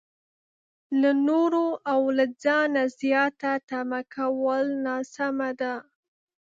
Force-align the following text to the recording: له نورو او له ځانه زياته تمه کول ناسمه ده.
له 1.01 1.11
نورو 1.27 1.65
او 1.91 2.01
له 2.17 2.25
ځانه 2.43 2.81
زياته 2.99 3.51
تمه 3.69 4.01
کول 4.13 4.65
ناسمه 4.85 5.49
ده. 5.59 5.73